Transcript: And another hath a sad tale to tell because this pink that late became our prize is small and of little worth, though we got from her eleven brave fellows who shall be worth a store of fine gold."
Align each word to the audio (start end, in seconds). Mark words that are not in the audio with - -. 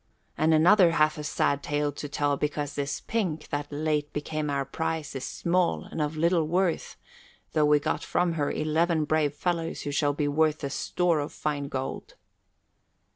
And 0.35 0.51
another 0.51 0.93
hath 0.93 1.19
a 1.19 1.23
sad 1.23 1.61
tale 1.61 1.91
to 1.91 2.09
tell 2.09 2.35
because 2.35 2.73
this 2.73 3.01
pink 3.01 3.49
that 3.49 3.71
late 3.71 4.11
became 4.13 4.49
our 4.49 4.65
prize 4.65 5.13
is 5.13 5.23
small 5.25 5.83
and 5.83 6.01
of 6.01 6.17
little 6.17 6.47
worth, 6.47 6.97
though 7.53 7.65
we 7.65 7.77
got 7.79 8.03
from 8.03 8.33
her 8.33 8.49
eleven 8.49 9.05
brave 9.05 9.35
fellows 9.35 9.83
who 9.83 9.91
shall 9.91 10.13
be 10.13 10.27
worth 10.27 10.63
a 10.63 10.71
store 10.71 11.19
of 11.19 11.31
fine 11.31 11.67
gold." 11.67 12.15